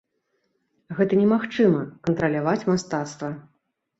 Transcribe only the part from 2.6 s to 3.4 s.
мастацтва.